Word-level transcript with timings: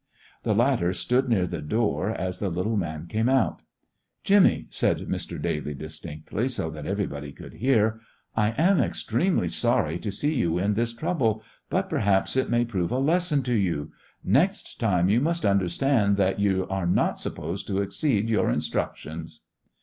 The 0.41 0.55
latter 0.55 0.93
stood 0.95 1.29
near 1.29 1.45
the 1.45 1.61
door 1.61 2.09
as 2.09 2.39
the 2.39 2.49
little 2.49 2.75
man 2.75 3.05
came 3.05 3.29
out. 3.29 3.61
"Jimmy," 4.23 4.65
said 4.71 4.97
Mr. 5.01 5.39
Daly, 5.39 5.75
distinctly, 5.75 6.49
so 6.49 6.71
that 6.71 6.87
everyone 6.87 7.31
could 7.33 7.53
hear, 7.53 8.01
"I 8.35 8.55
am 8.57 8.79
extremely 8.81 9.47
sorry 9.47 9.99
to 9.99 10.11
see 10.11 10.33
you 10.33 10.57
in 10.57 10.73
this 10.73 10.91
trouble; 10.91 11.43
but 11.69 11.87
perhaps 11.87 12.35
it 12.35 12.49
may 12.49 12.65
prove 12.65 12.89
a 12.91 12.97
lesson 12.97 13.43
to 13.43 13.53
you. 13.53 13.91
Next 14.23 14.79
time 14.79 15.07
you 15.07 15.21
must 15.21 15.45
understand 15.45 16.17
that 16.17 16.39
you 16.39 16.65
are 16.67 16.87
not 16.87 17.19
supposed 17.19 17.67
to 17.67 17.79
exceed 17.83 18.27
your 18.27 18.49
instructions." 18.49 19.41